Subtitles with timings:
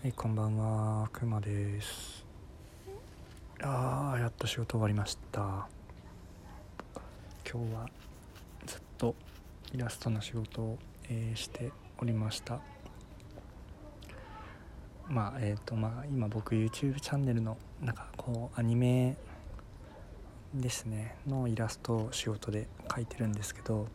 [0.00, 2.24] はい、こんばんは、くまです。
[3.60, 5.66] あー、やっと仕事終わりました。
[7.44, 7.88] 今日は
[8.64, 9.16] ずっと
[9.74, 12.60] イラストの仕事を、えーしておりました。
[15.08, 19.16] まあ、えっ、と、まあ、今僕 YouTube チャンネルの、なんかこう、アニメ
[20.54, 23.88] ですね、のイラストを仕事で描いてるんですけど、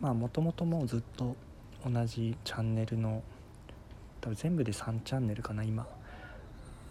[0.00, 1.36] まあ、もともともうずっと
[1.88, 3.22] 同じチャンネルの
[4.22, 5.86] 多分全部で3チャンネルかな今。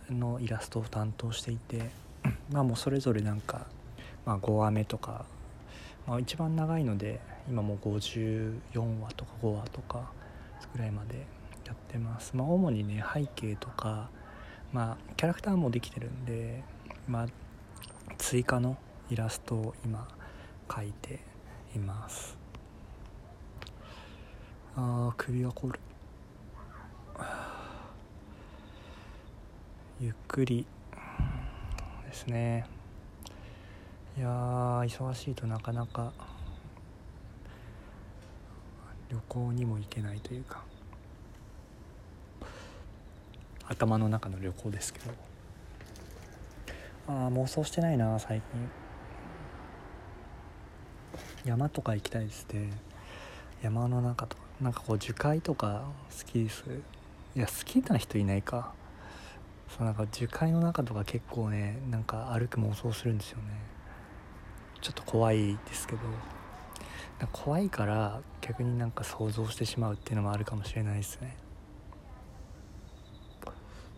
[0.09, 1.89] のイラストを担当していて。
[2.51, 3.65] まあもうそれぞれなんか、
[4.25, 5.25] まあ、5話目とか、
[6.05, 10.11] まあ、一番長いので今もう54話とか5話とか
[10.73, 11.25] ぐらいまで
[11.65, 12.35] やってます。
[12.35, 14.09] まあ主にね背景とか
[14.71, 16.63] まあキャラクターもできてるんで
[17.07, 17.27] まあ
[18.17, 18.77] 追加の
[19.09, 20.07] イラストを今
[20.67, 21.21] 描いて
[21.75, 22.37] います。
[24.75, 25.79] あー首が凝る
[30.02, 30.66] ゆっくり。
[32.07, 32.66] ですね。
[34.18, 36.12] いや忙しいとなかなか。
[39.12, 40.63] 旅行にも行けないというか。
[43.68, 45.12] 頭の中の旅行ですけど。
[47.07, 48.70] ああ妄想してないな最近。
[51.46, 52.72] 山とか行きたいですね
[53.62, 54.41] 山の中とか。
[54.60, 56.63] なんかこう樹海とか好きです。
[57.35, 58.74] いや好きな人いないか。
[59.77, 63.43] そうなんか樹海の中とか結構ねなんか歩く妄想するんですよね。
[64.81, 66.01] ちょっと怖いですけど。
[67.31, 71.38] 怖いから逆になんか想像してしまうっていうのもあるかもしれないですね。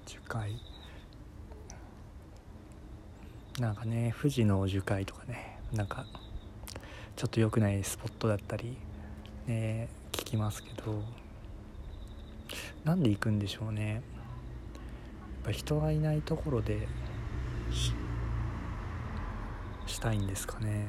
[0.06, 0.60] 樹海。
[3.60, 6.06] なんかね富士の樹海とかねなんか
[7.16, 8.76] ちょっと良くないスポットだったり
[9.48, 11.02] ね聞きますけど。
[12.84, 14.02] なんで行くんでしょうね。
[15.44, 16.88] ぱ人がいないところで
[19.86, 20.88] したいんですかね。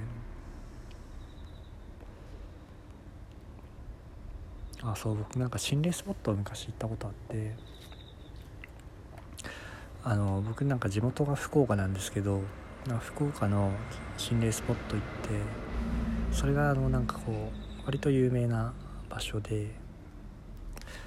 [4.83, 7.55] あそう僕なんか心霊スポットを昔行ったことあって
[10.03, 12.43] あの僕なんか地元が福岡なんですけど
[12.87, 13.71] な福岡の
[14.19, 18.75] 心霊スポット行ってそれがあのなんかこう割と有名な
[19.09, 19.71] 場所で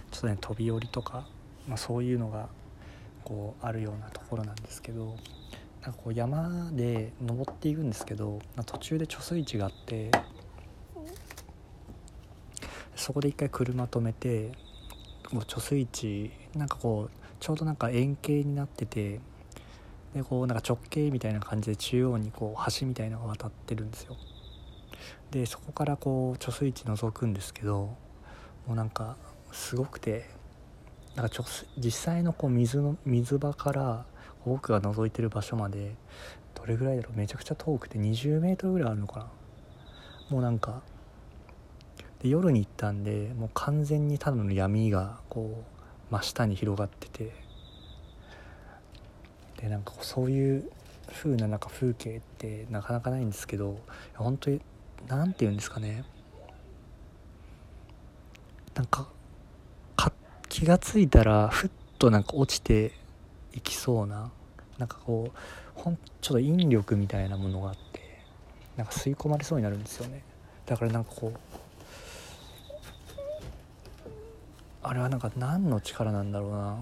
[0.09, 1.27] ちょっとね飛び降りとか、
[1.67, 2.49] まあ、そういうのが
[3.27, 5.17] こうあるようなところなんですけど
[5.81, 10.11] なんかこう山で登っていくんですけど途中で貯水池があって
[12.95, 14.53] そこで一回車止めて
[15.29, 19.19] こう貯水池なんかこうちょうどなんか円形になってて
[20.13, 24.15] でこうなんか直径みたいな感じで中央にこう橋みたいなのが渡ってるんですよ。
[25.31, 27.93] でそこからこう貯水池覗くんですけど
[28.65, 29.17] もうなんか
[29.51, 30.36] すごくて
[31.17, 34.05] なんか貯水実際のこう水の水場から
[34.45, 35.95] 僕が覗いてる場所まで
[36.53, 37.17] どれぐらいだろう？
[37.17, 39.25] めちゃくちゃ遠くて20メートルぐらいあるのかな？
[40.29, 40.83] もうなんか
[42.21, 45.63] で夜に行ったんでもう完全にただの闇がこ
[46.11, 47.33] う真下に広がってて
[49.59, 50.69] でなんかそういう
[51.11, 53.79] 風ななんか風景ってなかなかないんですけど
[54.13, 54.61] 本当に
[55.07, 56.03] 何て言うんですかね。
[58.75, 59.09] なんか
[60.49, 62.91] 気が付いたらふっとなんか落ちて
[63.53, 64.31] いきそうな
[64.77, 65.37] なんかこう
[65.79, 68.01] ほんちょっと引力みたいなものがあって
[68.75, 70.21] なんか吸い込まれそうになるんですよね。
[70.65, 71.39] だからなんかこう
[74.83, 76.77] あれはなんか何の力なんだろうな。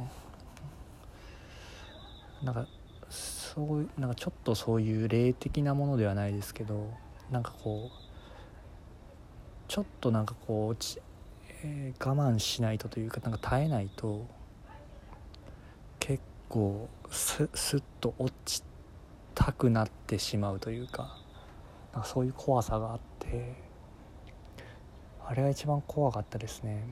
[2.43, 2.67] なんか
[3.09, 6.91] そうなんかちょっとそういう霊的なものではないですけど
[7.31, 8.05] なんかこう
[9.67, 10.99] ちょっとなんかこうち、
[11.67, 14.27] えー我慢しないとというかなんか耐えないと
[15.99, 18.61] 結構スッと落ち
[19.33, 21.17] たくなってしまうというか
[21.91, 23.55] なんかそういう怖さがあって
[25.25, 26.83] あれが一番怖かったですね。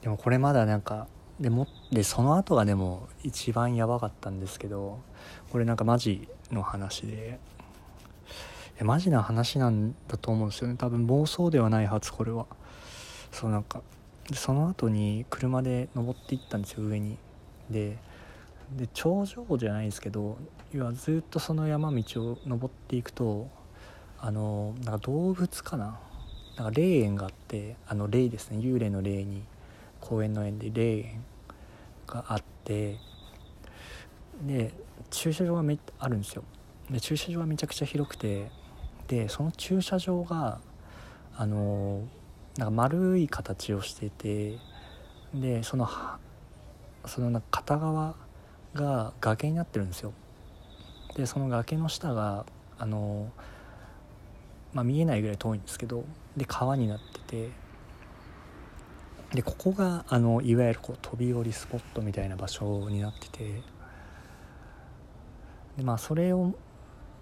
[0.00, 1.06] でもこれまだなんか
[1.38, 5.00] でもでその後がでも一番やばかったんですけど
[5.50, 7.38] これなんかマジの話で
[8.76, 10.76] いやマジな話なんだと思うんですよね。
[10.76, 12.46] 多分妄想ではないはずこれは。
[13.30, 13.82] そうなんか
[14.32, 17.16] その後に車で登っていったんですよ上に。
[17.70, 17.96] で
[18.76, 20.38] で頂上じゃないですけど
[20.72, 23.48] 要はずっとその山道を登っていくと
[24.18, 26.00] あのなんか動物かな？
[26.56, 28.58] なんか霊園があってあの霊ですね。
[28.58, 29.44] 幽霊の霊に
[30.00, 31.24] 公園の園で霊園
[32.06, 32.96] があって
[34.42, 34.72] で
[35.10, 36.42] 駐車場がめあるんですよ。
[36.90, 38.50] で駐車場がめちゃくちゃ広くて
[39.08, 40.60] でその駐車場が
[41.36, 42.02] あの
[42.56, 44.58] なんか丸い形をしてて
[45.34, 45.88] でその
[47.06, 48.14] その片側
[48.74, 50.12] が崖になってるんですよ。
[51.16, 52.44] でその崖の下が
[52.78, 53.30] あの、
[54.72, 56.04] まあ、見えないぐらい遠いんですけど
[56.36, 57.50] で川になってて
[59.32, 63.62] でここがあのいわゆるこう飛び降りスポットみたいな場所になってて
[65.76, 66.54] でまあそれを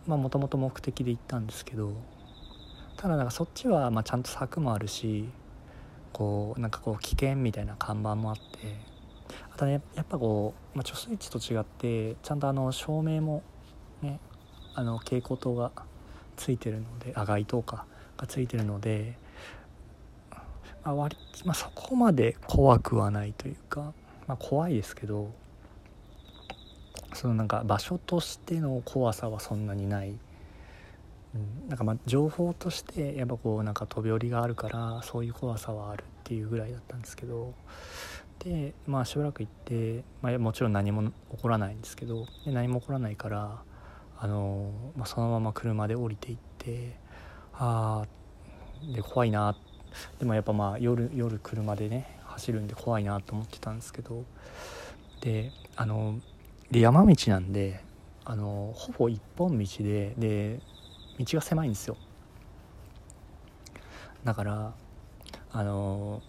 [0.06, 1.92] もともと目的で行ったんですけど
[2.96, 5.28] ただなんかそっちはまあちゃんと柵もあるし
[6.12, 8.92] こうなんかこう危険みたいな看板もあって
[9.54, 13.42] あとねやっぱこう、まあ、貯水池と違ってちゃんとあの照明も
[14.02, 14.20] ね
[14.74, 15.70] あの蛍光灯が
[16.36, 19.16] ついてるのであ街灯かがついてるので、
[20.84, 23.92] まあ割まあ、そこまで怖くはないというか、
[24.26, 25.30] まあ、怖いですけど
[27.14, 30.18] そのなんか場所としての怖さはそんなにない。
[31.34, 37.54] うん、なんかま情報としてやっぱこうなんか飛び降りがあるからそういう怖さはあるっていうぐらいだったんですけど。
[38.38, 43.62] でまあしばらく行って、まあ、もちろん何も起こらないんですけどで何も起こらないから
[44.18, 46.96] あの、まあ、そのまま車で降りていって
[47.54, 49.56] ああで怖いな。
[50.18, 54.24] でもやっぱまあ夜夜車でね走るんで怖いなと思ってたんですけど。
[55.20, 56.18] であの
[56.72, 57.84] で山道なんで
[58.24, 60.58] あのほぼ一本道でで
[61.18, 61.98] 道が狭いんですよ。
[64.24, 64.72] だから
[65.52, 66.22] あの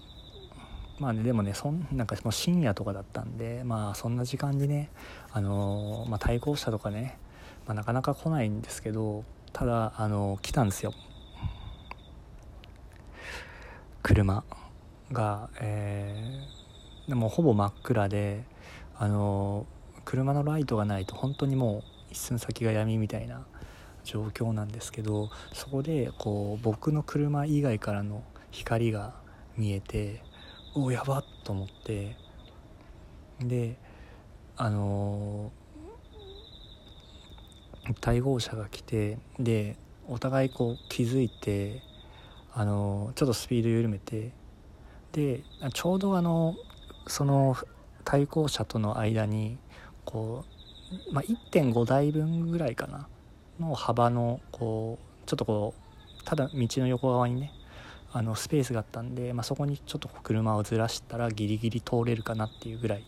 [1.00, 4.90] まあねでもねそんなんかもう深夜とかだったんでまあそんな時間にね
[5.32, 7.18] あの、まあ、対向車とかね、
[7.66, 9.24] まあ、なかなか来ないんですけど
[9.54, 10.94] ただあの来たんですよ。
[14.02, 14.44] 車
[15.14, 18.44] がえー、でもほぼ真っ暗で
[18.98, 19.66] あの
[20.06, 23.46] 車のライトがないと本当にもう一寸先が闇みたいな
[24.04, 29.16] 状況なんですけどそこでこう僕の車以外からの光が
[29.58, 30.22] 見えて
[30.76, 32.16] おやばっと思って
[33.40, 33.78] で
[34.56, 39.76] あのー、対向車が来てで
[40.08, 41.82] お互いこう気づいて
[42.54, 44.32] あのー、ちょっとスピード緩めて
[45.12, 46.56] でちょうどあの
[47.08, 47.56] その
[48.04, 49.58] 対向車との間に
[50.06, 50.46] こ
[51.10, 53.08] う、まあ、1.5台分ぐらいかな。
[53.60, 57.52] の幅のこうちょっとこうただ道の横側にね
[58.12, 63.04] あのスペースがあったんで、まあ、そこにちょっと車をずらしたらギリギリ通れるかなっていうぐらい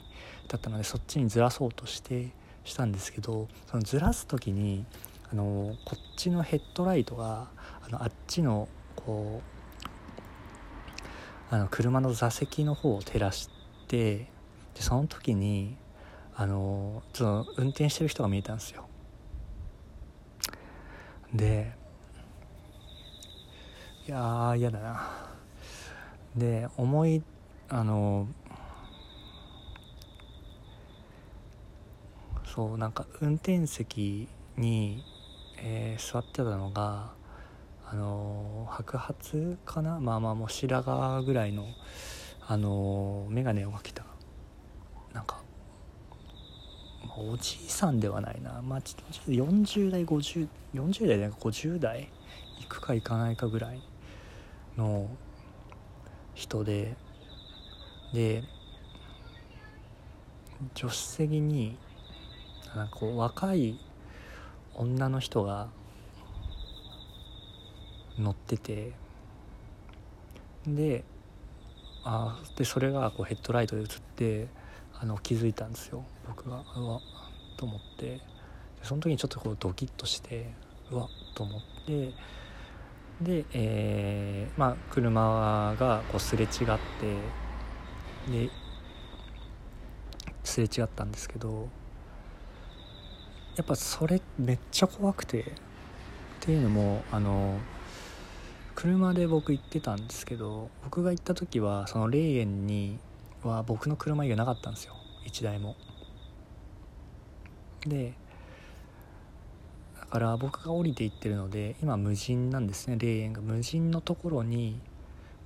[0.47, 2.31] だったのでそっちにずらそうとして
[2.63, 4.85] したんですけどそのずらす時に
[5.31, 7.47] あのこっちのヘッドライトが
[7.85, 9.41] あのあっちのこ
[11.51, 13.49] うあの車の座席の方を照らし
[13.87, 14.27] てで
[14.79, 15.77] その時に
[16.37, 18.87] あのその運転してる人が見えたんですよ。
[21.33, 21.73] で
[24.07, 25.09] いや嫌だな。
[26.35, 27.23] で思い
[27.69, 28.27] あの
[32.45, 34.27] そうなんか運転席
[34.57, 35.03] に、
[35.57, 37.13] えー、座ってたのが
[37.87, 39.99] あの白髪かな？
[39.99, 41.65] まあまあもう白髪ぐらいの
[42.47, 44.05] あの眼鏡をかけた
[45.13, 45.41] なんか
[47.17, 48.61] おじいさんではないな。
[48.61, 52.09] まあちょっと40代5040代で50代
[52.61, 53.81] 行くか行かないかぐらい
[54.77, 55.09] の
[56.33, 56.95] 人で
[58.13, 58.43] で
[60.75, 61.77] 助手席に
[62.75, 63.79] なんかこう若い
[64.75, 65.69] 女の人が
[68.17, 68.93] 乗ってて
[70.67, 71.03] で
[72.03, 74.47] あでそれがこうヘッドライトで映って
[74.99, 76.03] あの気づいたんですよ。
[76.27, 76.99] 僕がうわ
[77.57, 78.21] と思って。
[78.81, 80.53] その時にちょっとこうドキッとして
[80.91, 82.13] うわっと思って。
[83.21, 86.65] で、えー、まあ車がこうすれ違って
[88.29, 88.49] で
[90.43, 91.69] すれ違ったんですけど
[93.55, 95.53] やっぱそれめっちゃ怖くて。
[96.45, 97.57] っていうのもあの
[98.75, 102.99] 車で僕行ってたんですけど僕が行った時はその霊園に
[103.47, 104.95] は僕の車以外なかったんですよ。
[105.25, 105.75] 1台も。
[107.85, 108.13] で
[109.99, 112.97] だから僕が降りていってるので今無人なんですね。
[112.97, 113.41] 霊園が。
[113.41, 114.79] 無人のところに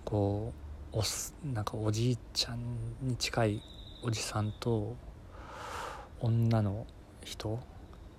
[0.05, 0.53] こ
[0.93, 2.59] うおすなんかおじいちゃん
[3.01, 3.61] に近い
[4.03, 4.95] おじさんと
[6.19, 6.87] 女の
[7.23, 7.59] 人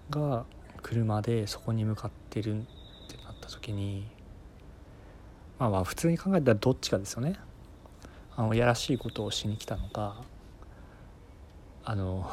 [0.08, 0.44] が
[0.82, 2.60] 車でそこに向かってるっ
[3.08, 4.06] てなった時に
[5.58, 7.36] まあまあ普通に考えたらどっちかですよね。
[8.40, 10.16] あのやらしいことをしに来たのか
[11.84, 12.26] あの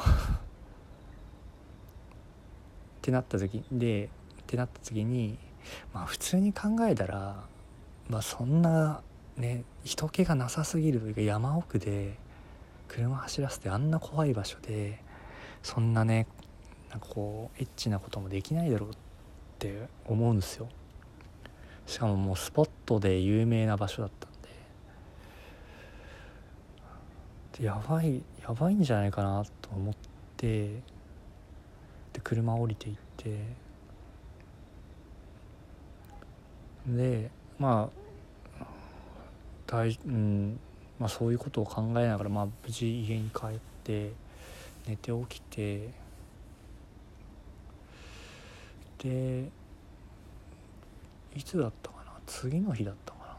[2.96, 4.08] ってなった時でっ
[4.46, 5.38] てなった時に
[5.92, 7.44] まあ普通に考えたら
[8.08, 9.02] まあそんな
[9.36, 12.16] ね人気がなさすぎるというか山奥で
[12.88, 15.04] 車走らせてあんな怖い場所で
[15.62, 16.26] そんなね
[16.88, 18.94] なんかこうエッチなこともできないだろうっ
[19.58, 20.70] て思うんですよ。
[21.84, 24.37] しかももうスポットで有名な場所だった。
[27.60, 29.94] やばいやばいんじゃないかなと思っ
[30.36, 30.68] て
[32.12, 33.68] で車降りていって。
[36.86, 37.90] でま
[38.60, 38.64] あ
[39.66, 40.58] 大うん
[40.98, 44.12] まあそういうことを考えながらまあ無事家に帰って
[44.86, 45.90] 寝て起きて
[48.98, 49.50] で
[51.36, 52.12] いつだったかな？
[52.26, 53.36] 次の日だったか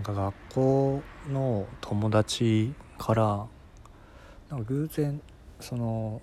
[0.00, 3.46] なんか学校の友達から
[4.48, 5.20] なんか偶然
[5.60, 6.22] その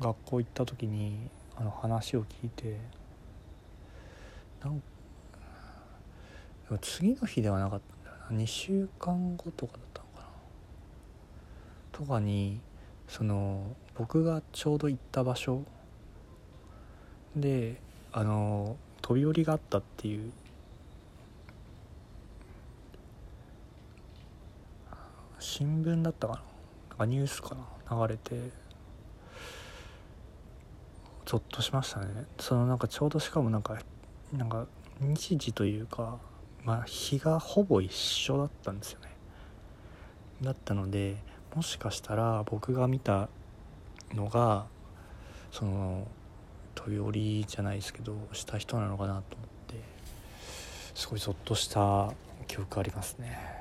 [0.00, 2.78] 学校行った時にあの話を聞いて
[4.64, 4.82] なん
[6.80, 8.42] 次の日ではなかったんだよな。
[8.42, 10.26] 2週間後とかだったのかな。
[11.92, 12.58] とかに
[13.06, 15.62] その僕がちょうど行った場所
[17.36, 20.32] であの飛び降りがあったっていう
[25.50, 26.40] 新聞だったかな？
[26.90, 27.56] なかニュースか
[27.88, 28.06] な？
[28.06, 28.50] 流れて
[31.26, 32.06] ゾッとしましたね。
[32.38, 33.76] そのなんかちょうどしかもなんか
[34.32, 34.68] なんか
[35.00, 36.18] 日時というか
[36.62, 39.08] まあ日がほぼ一緒だったんですよね。
[40.40, 41.16] だったので
[41.56, 43.28] もしかしたら僕が見た
[44.14, 44.66] のが
[45.50, 46.06] その
[46.76, 49.74] 飛び降りじゃないですけどした人なのかなと思って
[50.94, 52.12] すごいゾッとした
[52.46, 53.58] 記憶ありますね。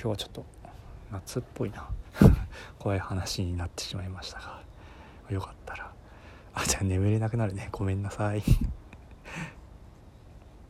[0.00, 0.46] 今日はちょっと
[1.10, 1.88] 夏っぽいな。
[2.78, 4.62] 怖い話になってしまいましたが。
[5.28, 5.92] よかったら。
[6.54, 7.68] あじゃあ眠れなくなるね。
[7.72, 8.42] ごめんなさい。